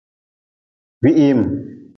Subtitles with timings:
[1.01, 1.41] Gwihiim.